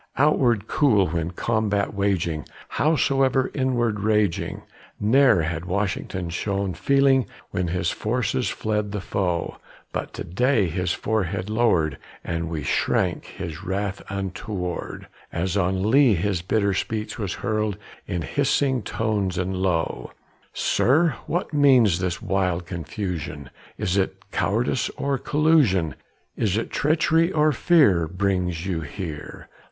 Outward 0.17 0.67
cool 0.67 1.09
when 1.09 1.29
combat 1.29 1.93
waging, 1.93 2.45
howsoever 2.69 3.51
inward 3.53 3.99
raging, 3.99 4.63
Ne'er 4.99 5.43
had 5.43 5.65
Washington 5.65 6.31
shown 6.31 6.73
feeling 6.73 7.27
when 7.51 7.67
his 7.67 7.91
forces 7.91 8.49
fled 8.49 8.93
the 8.93 8.99
foe; 8.99 9.57
But 9.93 10.11
to 10.13 10.23
day 10.23 10.65
his 10.69 10.91
forehead 10.91 11.51
lowered, 11.51 11.99
and 12.23 12.49
we 12.49 12.63
shrank 12.63 13.25
his 13.25 13.63
wrath 13.63 14.01
untoward, 14.09 15.07
As 15.31 15.55
on 15.55 15.91
Lee 15.91 16.15
his 16.15 16.41
bitter 16.41 16.73
speech 16.73 17.19
was 17.19 17.35
hurled 17.45 17.77
in 18.07 18.23
hissing 18.23 18.81
tones 18.81 19.37
and 19.37 19.55
low: 19.55 20.13
"Sir, 20.51 21.15
what 21.27 21.53
means 21.53 21.99
this 21.99 22.23
wild 22.23 22.65
confusion? 22.65 23.51
Is 23.77 23.97
it 23.97 24.15
cowardice 24.31 24.89
or 24.97 25.19
collusion? 25.19 25.93
Is 26.35 26.57
it 26.57 26.71
treachery 26.71 27.31
or 27.31 27.51
fear 27.51 28.07
brings 28.07 28.65
you 28.65 28.81
here?" 28.81 29.47